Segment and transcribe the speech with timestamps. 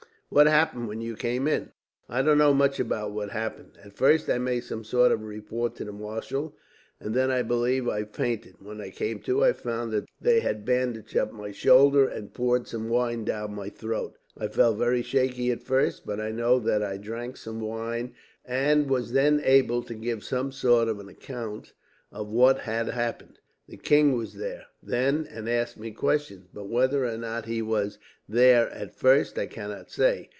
[0.33, 1.73] "What happened when you came in?"
[2.07, 3.71] "I don't know much about what happened.
[3.83, 6.55] At first I made some sort of report to the marshal,
[7.01, 8.55] and then I believe I fainted.
[8.61, 12.65] When I came to, I found that they had bandaged up my shoulder, and poured
[12.65, 14.15] some wine down my throat.
[14.37, 18.13] I felt very shaky at first, but I know that I drank some wine,
[18.45, 21.73] and was then able to give some sort of account
[22.09, 23.39] of what had happened.
[23.67, 27.99] The king was there, then, and asked me questions; but whether or not he was
[28.27, 30.29] there, at first, I cannot say.